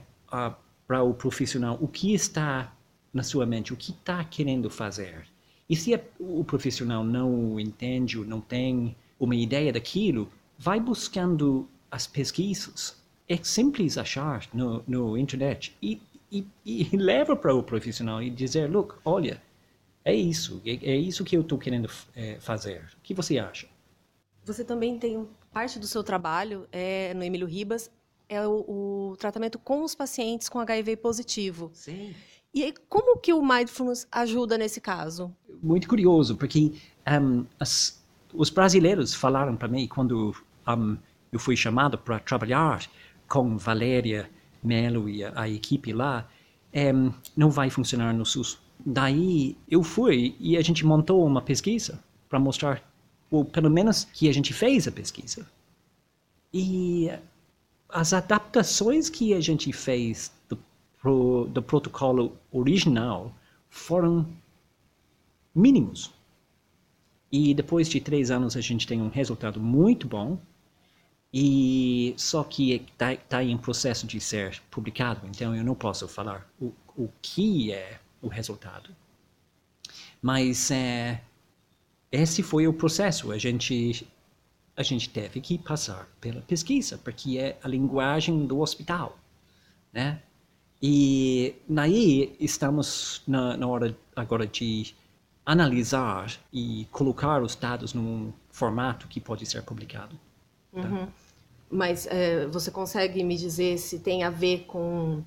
para 0.88 1.04
o 1.04 1.14
profissional 1.14 1.78
o 1.82 1.88
que 1.88 2.14
está 2.14 2.74
na 3.14 3.24
sua 3.24 3.46
mente, 3.46 3.74
o 3.74 3.78
que 3.78 3.92
está 3.92 4.24
querendo 4.24 4.70
fazer. 4.70 5.26
E 5.68 5.76
se 5.76 5.94
a, 5.94 6.02
o 6.20 6.44
profissional 6.44 7.04
não 7.04 7.60
entende 7.60 8.18
ou 8.18 8.26
não 8.26 8.40
tem 8.40 8.96
uma 9.20 9.36
ideia 9.36 9.74
daquilo, 9.74 10.30
vai 10.58 10.80
buscando 10.80 11.68
as 11.92 12.06
pesquisas. 12.06 12.96
É 13.28 13.38
simples 13.38 13.98
achar 13.98 14.48
no, 14.54 14.84
no 14.88 15.18
internet 15.18 15.76
e, 15.82 16.02
e, 16.32 16.46
e 16.66 16.90
leva 16.98 17.36
para 17.36 17.54
o 17.54 17.64
profissional 17.64 18.22
e 18.22 18.30
dizer, 18.30 18.70
look, 18.70 18.96
olha, 19.04 19.42
é 20.04 20.14
isso, 20.14 20.62
é, 20.66 20.92
é 20.92 20.96
isso 20.96 21.24
que 21.24 21.36
eu 21.36 21.42
estou 21.42 21.58
querendo 21.58 21.90
é, 22.16 22.38
fazer. 22.40 22.84
O 22.98 23.02
que 23.04 23.14
você 23.14 23.38
acha? 23.38 23.68
Você 24.50 24.66
também 24.66 24.98
tem 24.98 25.28
parte 25.54 25.78
do 25.78 25.86
seu 25.86 26.04
trabalho 26.04 26.68
é, 26.72 27.14
no 27.14 27.24
Emílio 27.24 27.46
Ribas 27.46 27.92
é 28.28 28.46
o, 28.48 29.12
o, 29.12 29.16
tratamento 29.16 29.60
com 29.60 29.84
os 29.84 29.94
pacientes 29.94 30.50
com 30.50 30.60
HIV 30.60 30.98
positivo. 30.98 31.70
Sim. 31.72 32.16
E 32.52 32.64
aí, 32.64 32.74
como 32.88 33.20
que 33.20 33.32
o 33.32 33.44
mindfulness 33.44 34.08
ajuda 34.12 34.58
nesse 34.58 34.82
caso? 34.82 35.32
Muito 35.62 35.88
curioso, 35.88 36.36
porque 36.36 36.74
um, 37.22 37.46
as, 37.60 38.04
os 38.34 38.50
brasileiros 38.50 39.14
falaram 39.14 39.56
para 39.56 39.68
mim 39.68 39.88
quando 39.88 40.36
um, 40.68 40.98
eu 41.32 41.38
fui 41.38 41.56
chamado 41.56 41.96
para 41.96 42.18
trabalhar 42.18 42.82
com 43.28 43.56
Valéria 43.56 44.32
Melo 44.64 45.08
e 45.08 45.24
a, 45.24 45.42
a 45.42 45.48
equipe 45.48 45.94
lá, 45.94 46.28
um, 46.74 47.14
não 47.38 47.52
vai 47.52 47.70
funcionar 47.70 48.16
no 48.16 48.26
SUS. 48.26 48.58
Daí 48.84 49.56
eu 49.70 49.84
fui 49.84 50.36
e 50.40 50.58
a 50.58 50.62
gente 50.62 50.84
montou 50.84 51.24
uma 51.24 51.42
pesquisa 51.42 52.04
para 52.28 52.40
mostrar, 52.40 52.82
ou 53.30 53.46
pelo 53.46 53.70
menos 53.70 54.06
que 54.06 54.28
a 54.30 54.34
gente 54.34 54.54
fez 54.54 54.88
a 54.88 54.92
pesquisa. 54.92 55.46
E 56.54 57.10
as 57.90 58.14
adaptações 58.14 59.10
que 59.10 59.34
a 59.34 59.40
gente 59.40 59.72
fez 59.72 60.32
do, 60.48 60.58
pro, 61.00 61.46
do 61.46 61.62
protocolo 61.62 62.38
original 62.52 63.34
foram 63.70 64.28
mínimos. 65.54 66.12
E 67.32 67.54
depois 67.54 67.88
de 67.88 68.00
três 68.02 68.32
anos 68.32 68.58
a 68.58 68.62
gente 68.62 68.88
tem 68.88 69.02
um 69.02 69.10
resultado 69.10 69.60
muito 69.60 70.08
bom, 70.08 70.40
e 71.32 72.16
só 72.18 72.44
que 72.44 72.74
está 72.74 73.16
tá 73.16 73.44
em 73.44 73.56
processo 73.56 74.08
de 74.08 74.20
ser 74.20 74.60
publicado, 74.72 75.28
então 75.28 75.56
eu 75.56 75.64
não 75.64 75.76
posso 75.76 76.08
falar 76.08 76.50
o, 76.60 76.74
o 76.98 77.08
que 77.22 77.72
é 77.72 78.00
o 78.20 78.28
resultado. 78.28 78.90
Mas 80.20 80.72
é, 80.72 81.22
esse 82.12 82.42
foi 82.44 82.68
o 82.68 82.74
processo. 82.74 83.32
A 83.32 83.38
gente 83.38 84.08
a 84.76 84.84
gente 84.84 85.10
teve 85.10 85.42
que 85.42 85.58
passar 85.58 86.08
pela 86.22 86.40
pesquisa, 86.42 86.98
porque 86.98 87.38
é 87.38 87.58
a 87.62 87.68
linguagem 87.68 88.46
do 88.46 88.62
hospital, 88.62 89.20
né? 89.92 90.22
E 90.82 91.54
aí 91.76 92.34
estamos 92.40 93.22
na, 93.28 93.58
na 93.58 93.68
hora 93.68 93.98
agora 94.16 94.48
de 94.48 94.96
analisar 95.46 96.32
e 96.54 96.88
colocar 96.92 97.42
os 97.42 97.56
dados 97.56 97.94
num 97.94 98.32
formato 98.50 99.08
que 99.10 99.20
pode 99.20 99.46
ser 99.46 99.64
publicado. 99.64 100.18
Tá? 100.74 100.88
Uhum. 100.88 101.08
Mas 101.70 102.08
é, 102.08 102.48
você 102.48 102.72
consegue 102.72 103.22
me 103.24 103.36
dizer 103.36 103.78
se 103.78 104.00
tem 104.00 104.24
a 104.24 104.30
ver 104.30 104.60
com 104.66 105.22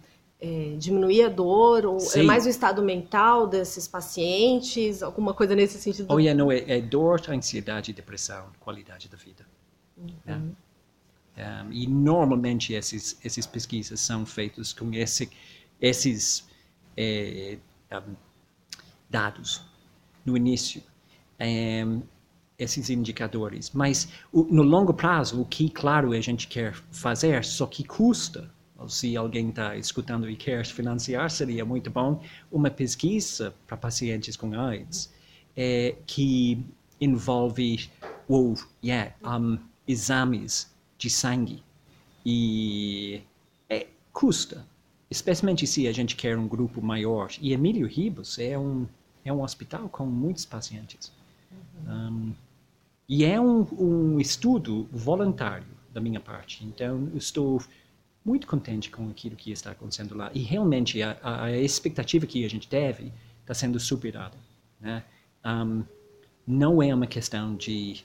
é, 0.44 0.74
diminuir 0.76 1.22
a 1.22 1.28
dor 1.28 1.86
ou 1.86 1.98
é 1.98 2.00
Sim. 2.00 2.20
é 2.20 2.22
mais 2.24 2.44
o 2.44 2.48
estado 2.48 2.82
mental 2.82 3.46
desses 3.46 3.86
pacientes, 3.86 5.00
alguma 5.00 5.32
coisa 5.32 5.54
nesse 5.54 5.78
sentido? 5.80 6.08
Oh, 6.10 6.18
yeah, 6.18 6.36
não, 6.36 6.50
é, 6.50 6.64
é 6.66 6.80
dor, 6.80 7.22
ansiedade, 7.28 7.92
depressão, 7.92 8.48
qualidade 8.58 9.08
da 9.08 9.16
vida. 9.16 9.46
Uhum. 9.96 10.52
É. 11.36 11.62
Um, 11.62 11.72
e 11.72 11.86
normalmente 11.86 12.72
esses, 12.72 13.16
essas 13.24 13.46
pesquisas 13.46 14.00
são 14.00 14.26
feitas 14.26 14.72
com 14.72 14.92
esse, 14.92 15.30
esses 15.80 16.44
é, 16.96 17.56
um, 17.92 18.14
dados 19.08 19.62
no 20.26 20.36
início, 20.36 20.82
um, 21.40 22.02
esses 22.58 22.90
indicadores. 22.90 23.70
Mas 23.70 24.08
o, 24.32 24.42
no 24.42 24.64
longo 24.64 24.92
prazo, 24.92 25.40
o 25.40 25.44
que, 25.44 25.70
claro, 25.70 26.10
a 26.10 26.20
gente 26.20 26.48
quer 26.48 26.74
fazer, 26.90 27.44
só 27.44 27.64
que 27.64 27.84
custa. 27.84 28.50
Se 28.88 29.16
alguém 29.16 29.48
está 29.48 29.76
escutando 29.76 30.28
e 30.28 30.36
quer 30.36 30.64
financiar, 30.66 31.30
seria 31.30 31.64
muito 31.64 31.90
bom 31.90 32.22
uma 32.50 32.70
pesquisa 32.70 33.54
para 33.66 33.76
pacientes 33.76 34.36
com 34.36 34.54
AIDS 34.54 35.12
é, 35.56 35.96
que 36.06 36.64
envolve 37.00 37.90
ou, 38.28 38.54
yeah, 38.84 39.14
um, 39.24 39.58
exames 39.86 40.70
de 40.96 41.10
sangue. 41.10 41.62
E 42.24 43.22
é, 43.68 43.86
custa, 44.12 44.64
especialmente 45.10 45.66
se 45.66 45.88
a 45.88 45.92
gente 45.92 46.16
quer 46.16 46.38
um 46.38 46.46
grupo 46.46 46.80
maior. 46.80 47.30
E 47.40 47.52
Emílio 47.52 47.86
Ribas 47.86 48.38
é 48.38 48.56
um, 48.58 48.86
é 49.24 49.32
um 49.32 49.42
hospital 49.42 49.88
com 49.88 50.06
muitos 50.06 50.46
pacientes. 50.46 51.12
Uhum. 51.86 51.92
Um, 51.92 52.34
e 53.08 53.24
é 53.24 53.40
um, 53.40 53.66
um 53.72 54.20
estudo 54.20 54.88
voluntário 54.90 55.66
da 55.92 56.00
minha 56.00 56.20
parte. 56.20 56.64
Então, 56.64 57.10
estou 57.14 57.60
muito 58.24 58.46
contente 58.46 58.90
com 58.90 59.08
aquilo 59.10 59.36
que 59.36 59.50
está 59.50 59.72
acontecendo 59.72 60.16
lá. 60.16 60.30
E 60.34 60.40
realmente 60.40 61.02
a, 61.02 61.18
a 61.22 61.52
expectativa 61.52 62.26
que 62.26 62.44
a 62.44 62.48
gente 62.48 62.68
teve 62.68 63.12
está 63.40 63.54
sendo 63.54 63.78
superada. 63.80 64.36
Né? 64.80 65.04
Um, 65.44 65.84
não 66.46 66.82
é 66.82 66.94
uma 66.94 67.06
questão 67.06 67.56
de 67.56 68.04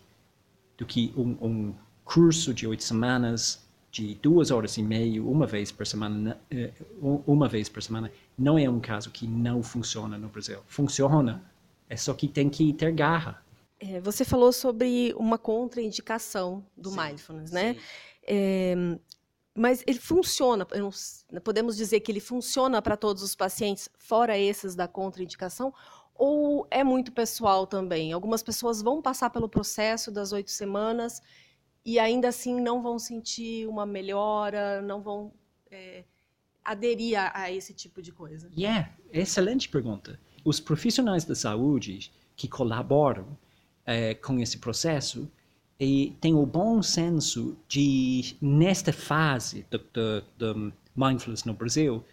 do 0.77 0.85
que 0.85 1.11
um, 1.17 1.35
um 1.41 1.75
curso 2.05 2.53
de 2.53 2.67
oito 2.67 2.83
semanas, 2.83 3.67
de 3.91 4.13
duas 4.15 4.51
horas 4.51 4.77
e 4.77 4.83
meia, 4.83 5.23
uma 5.23 5.47
vez 5.47 5.71
por 5.71 5.87
semana, 5.87 6.39
eh, 6.51 6.71
uma 7.01 7.47
vez 7.47 7.67
por 7.67 7.81
semana, 7.81 8.11
não 8.37 8.59
é 8.59 8.69
um 8.69 8.79
caso 8.79 9.09
que 9.09 9.27
não 9.27 9.63
funciona 9.63 10.17
no 10.17 10.29
Brasil. 10.29 10.59
Funciona, 10.67 11.43
é 11.89 11.97
só 11.97 12.13
que 12.13 12.27
tem 12.27 12.47
que 12.47 12.71
ter 12.73 12.91
garra. 12.91 13.43
É, 13.79 13.99
você 13.99 14.23
falou 14.23 14.51
sobre 14.53 15.13
uma 15.17 15.37
contraindicação 15.37 16.63
do 16.75 16.91
sim, 16.91 16.97
mindfulness, 16.97 17.51
né? 17.51 17.75
É, 18.27 18.75
mas 19.57 19.83
ele 19.87 19.99
funciona, 19.99 20.67
podemos 21.43 21.75
dizer 21.75 21.99
que 22.01 22.11
ele 22.11 22.19
funciona 22.19 22.79
para 22.79 22.95
todos 22.95 23.23
os 23.23 23.35
pacientes, 23.35 23.89
fora 23.97 24.37
esses 24.37 24.75
da 24.75 24.87
contraindicação, 24.87 25.73
ou 26.13 26.67
é 26.69 26.83
muito 26.83 27.11
pessoal 27.11 27.65
também? 27.65 28.13
Algumas 28.13 28.43
pessoas 28.43 28.81
vão 28.83 29.01
passar 29.01 29.31
pelo 29.31 29.49
processo 29.49 30.11
das 30.11 30.31
oito 30.31 30.51
semanas 30.51 31.21
e 31.83 31.97
ainda 31.97 32.27
assim 32.27 32.61
não 32.61 32.83
vão 32.83 32.99
sentir 32.99 33.67
uma 33.67 33.85
melhora, 33.85 34.79
não 34.81 35.01
vão 35.01 35.33
é, 35.71 36.03
aderir 36.63 37.19
a, 37.19 37.31
a, 37.33 37.51
esse 37.51 37.73
tipo 37.73 37.99
de 37.99 38.11
coisa? 38.11 38.51
Yeah, 38.55 38.93
excelente 39.11 39.69
pergunta. 39.69 40.19
Os 40.45 40.59
profissionais 40.59 41.25
da 41.25 41.33
saúde 41.33 42.11
que 42.35 42.47
colaboram 42.47 43.37
é, 43.85 44.13
com 44.13 44.39
esse 44.39 44.59
processo 44.59 45.31
e 45.79 46.15
têm 46.19 46.33
o 46.33 46.45
bom 46.45 46.81
senso 46.81 47.57
de, 47.67 48.35
nesta 48.41 48.91
fase 48.91 49.65
do 50.37 50.73
mindfulness 50.95 51.43
no 51.43 51.53
Brasil, 51.53 52.03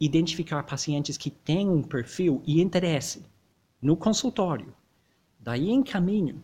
identificar 0.00 0.62
pacientes 0.64 1.16
que 1.16 1.30
têm 1.30 1.68
um 1.68 1.82
perfil 1.82 2.42
e 2.44 2.60
interesse 2.60 3.22
no 3.80 3.96
consultório. 3.96 4.74
Daí 5.38 5.70
em 5.70 5.82
caminho 5.82 6.42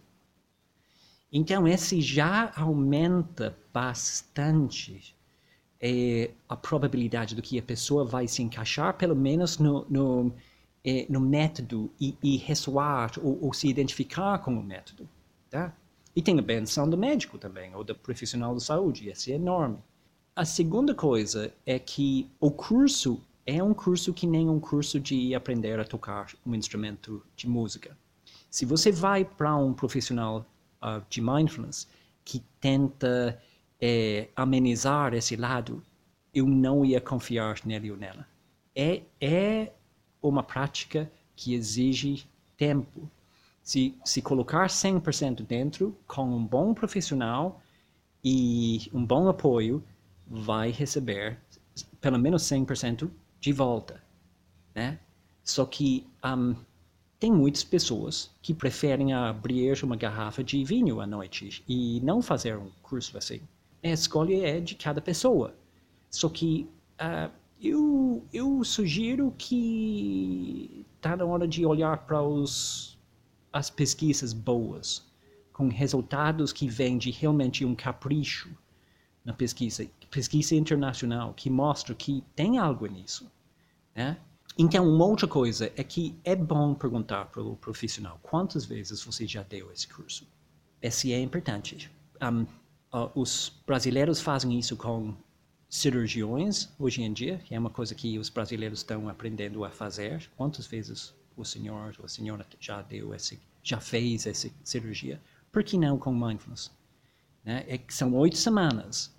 então, 1.32 1.66
esse 1.68 2.00
já 2.00 2.52
aumenta 2.56 3.56
bastante 3.72 5.14
é, 5.80 6.30
a 6.48 6.56
probabilidade 6.56 7.36
do 7.36 7.42
que 7.42 7.58
a 7.58 7.62
pessoa 7.62 8.04
vai 8.04 8.26
se 8.26 8.42
encaixar, 8.42 8.94
pelo 8.94 9.14
menos 9.14 9.58
no, 9.58 9.86
no, 9.88 10.32
é, 10.84 11.06
no 11.08 11.20
método, 11.20 11.90
e, 12.00 12.16
e 12.20 12.36
ressoar 12.36 13.12
ou, 13.22 13.44
ou, 13.44 13.52
se 13.52 13.68
identificar 13.68 14.38
com 14.38 14.58
o 14.58 14.62
método. 14.62 15.08
Tá? 15.48 15.72
E 16.14 16.20
tem 16.20 16.38
a 16.38 16.42
benção 16.42 16.88
do 16.88 16.96
médico 16.96 17.38
também, 17.38 17.74
ou 17.74 17.84
do 17.84 17.94
profissional 17.94 18.54
de 18.54 18.62
saúde, 18.64 19.08
esse 19.08 19.32
é 19.32 19.36
enorme. 19.36 19.78
A 20.34 20.44
segunda 20.44 20.94
coisa 20.94 21.52
é 21.66 21.78
que 21.78 22.28
o 22.40 22.50
curso 22.50 23.20
é 23.46 23.62
um 23.62 23.74
curso 23.74 24.12
que 24.12 24.26
nem 24.26 24.48
um 24.48 24.60
curso 24.60 25.00
de 25.00 25.34
aprender 25.34 25.78
a 25.78 25.84
tocar 25.84 26.32
um 26.46 26.54
instrumento 26.54 27.22
de 27.36 27.48
música. 27.48 27.96
Se 28.50 28.64
você 28.64 28.90
vai 28.90 29.24
para 29.24 29.56
um 29.56 29.72
profissional 29.72 30.46
uh, 30.82 31.04
de 31.08 31.20
mindfulness 31.20 31.88
que 32.24 32.42
tenta 32.60 33.40
é, 33.80 34.28
amenizar 34.36 35.14
esse 35.14 35.36
lado, 35.36 35.82
eu 36.34 36.46
não 36.46 36.84
ia 36.84 37.00
confiar 37.00 37.58
nele 37.64 37.90
ou 37.90 37.96
nela. 37.96 38.26
É, 38.74 39.02
é 39.20 39.72
uma 40.22 40.42
prática 40.42 41.10
que 41.34 41.54
exige 41.54 42.24
tempo. 42.56 43.10
Se, 43.70 43.94
se 44.04 44.20
colocar 44.20 44.66
100% 44.66 45.46
dentro, 45.46 45.96
com 46.04 46.24
um 46.24 46.44
bom 46.44 46.74
profissional 46.74 47.62
e 48.24 48.90
um 48.92 49.06
bom 49.06 49.28
apoio, 49.28 49.80
vai 50.26 50.72
receber 50.72 51.38
pelo 52.00 52.18
menos 52.18 52.42
100% 52.42 53.08
de 53.38 53.52
volta. 53.52 54.02
Né? 54.74 54.98
Só 55.44 55.64
que 55.64 56.04
um, 56.24 56.56
tem 57.20 57.30
muitas 57.30 57.62
pessoas 57.62 58.34
que 58.42 58.52
preferem 58.52 59.12
abrir 59.12 59.84
uma 59.84 59.94
garrafa 59.94 60.42
de 60.42 60.64
vinho 60.64 61.00
à 61.00 61.06
noite 61.06 61.62
e 61.68 62.00
não 62.00 62.20
fazer 62.20 62.58
um 62.58 62.72
curso 62.82 63.16
assim. 63.16 63.40
A 63.84 63.88
escolha 63.90 64.48
é 64.48 64.58
de 64.58 64.74
cada 64.74 65.00
pessoa. 65.00 65.54
Só 66.10 66.28
que 66.28 66.68
uh, 67.00 67.30
eu, 67.62 68.24
eu 68.32 68.64
sugiro 68.64 69.32
que 69.38 70.84
está 70.96 71.14
na 71.14 71.24
hora 71.24 71.46
de 71.46 71.64
olhar 71.64 71.98
para 71.98 72.20
os, 72.20 72.98
as 73.52 73.70
pesquisas 73.70 74.32
boas, 74.32 75.06
com 75.52 75.68
resultados 75.68 76.52
que 76.52 76.68
vêm 76.68 76.98
de 76.98 77.10
realmente 77.10 77.64
um 77.64 77.74
capricho 77.74 78.50
na 79.24 79.32
pesquisa, 79.32 79.86
pesquisa 80.10 80.54
internacional, 80.54 81.34
que 81.34 81.50
mostra 81.50 81.94
que 81.94 82.24
tem 82.34 82.58
algo 82.58 82.86
nisso. 82.86 83.30
Né? 83.94 84.16
Então, 84.58 84.88
uma 84.88 85.04
outra 85.04 85.28
coisa 85.28 85.72
é 85.76 85.84
que 85.84 86.14
é 86.24 86.34
bom 86.34 86.74
perguntar 86.74 87.26
para 87.26 87.42
o 87.42 87.56
profissional 87.56 88.18
quantas 88.22 88.64
vezes 88.64 89.02
você 89.02 89.26
já 89.26 89.42
deu 89.42 89.70
esse 89.72 89.86
curso. 89.86 90.26
Esse 90.82 91.12
é 91.12 91.20
importante. 91.20 91.90
Um, 92.22 92.42
uh, 92.92 93.10
os 93.14 93.52
brasileiros 93.66 94.20
fazem 94.20 94.58
isso 94.58 94.76
com 94.76 95.14
cirurgiões 95.68 96.68
hoje 96.78 97.02
em 97.02 97.12
dia, 97.12 97.38
que 97.38 97.54
é 97.54 97.58
uma 97.58 97.70
coisa 97.70 97.94
que 97.94 98.18
os 98.18 98.28
brasileiros 98.28 98.80
estão 98.80 99.08
aprendendo 99.08 99.64
a 99.64 99.70
fazer. 99.70 100.28
Quantas 100.36 100.66
vezes 100.66 101.14
o 101.40 101.44
senhor 101.44 101.94
ou 101.98 102.04
a 102.04 102.08
senhora 102.08 102.46
já 102.58 102.82
deu 102.82 103.14
esse, 103.14 103.38
já 103.62 103.80
fez 103.80 104.26
essa 104.26 104.50
cirurgia? 104.64 105.20
Por 105.52 105.64
que 105.64 105.76
não 105.76 105.98
com 105.98 106.12
mindfulness? 106.12 106.70
Né? 107.44 107.64
É, 107.68 107.80
são 107.88 108.14
oito 108.14 108.36
semanas 108.36 109.14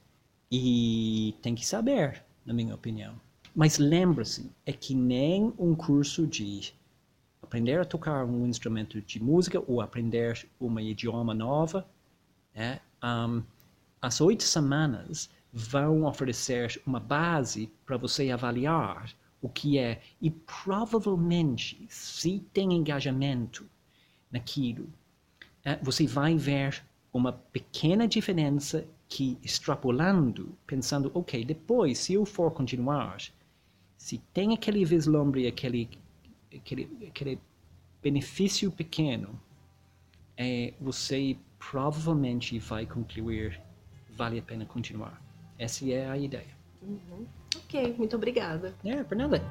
e 0.52 1.36
tem 1.42 1.56
que 1.56 1.66
saber, 1.66 2.24
na 2.46 2.54
minha 2.54 2.76
opinião. 2.76 3.16
Mas 3.56 3.78
lembre-se, 3.78 4.50
é 4.66 4.72
que 4.72 4.96
nem 4.96 5.54
um 5.58 5.76
curso 5.76 6.26
de 6.26 6.74
aprender 7.42 7.80
a 7.80 7.86
tocar 7.86 8.24
um 8.24 8.48
instrumento 8.48 9.02
de 9.02 9.22
música 9.22 9.62
ou 9.68 9.82
aprender 9.82 10.48
um 10.60 10.80
idioma 10.80 11.34
nova, 11.34 11.86
né? 12.56 12.80
um, 13.04 13.44
as 14.02 14.22
oito 14.22 14.44
semanas 14.44 15.30
vão 15.52 16.06
oferecer 16.06 16.82
uma 16.86 17.00
base 17.00 17.70
para 17.86 17.98
você 17.98 18.32
avaliar 18.32 19.12
o 19.42 19.50
que 19.50 19.78
é 19.78 20.02
e 20.22 20.30
provavelmente, 20.30 21.86
se 21.90 22.40
tem 22.54 22.74
engajamento 22.74 23.66
naquilo, 24.32 24.88
é, 25.64 25.78
você 25.78 26.06
vai 26.06 26.36
ver 26.36 26.84
uma 27.14 27.34
pequena 27.34 28.08
diferença 28.08 28.88
que, 29.08 29.38
extrapolando, 29.44 30.58
pensando, 30.66 31.12
ok, 31.14 31.44
depois, 31.44 31.98
se 32.00 32.14
eu 32.14 32.26
for 32.26 32.52
continuar, 32.52 33.18
se 33.98 34.18
tem 34.34 34.54
aquele 34.54 34.86
vislumbre, 34.86 35.48
aquele, 35.48 35.90
aquele, 36.56 36.90
aquele 37.08 37.40
benefício 38.02 38.72
pequeno, 38.72 39.40
é, 40.38 40.74
você 40.80 41.38
provavelmente 41.60 42.58
vai 42.58 42.86
concluir 42.86 43.62
vale 44.22 44.40
a 44.40 44.42
pena 44.42 44.66
continuar. 44.66 45.22
Essa 45.58 45.90
é 45.90 46.10
a 46.10 46.18
ideia. 46.18 46.56
Uhum. 46.82 47.26
Ok, 47.56 47.96
muito 47.98 48.16
obrigada. 48.16 48.74
É, 48.84 49.04
por 49.04 49.18
nada. 49.18 49.42